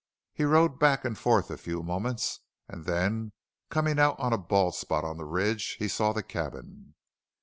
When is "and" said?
1.05-1.15, 2.67-2.85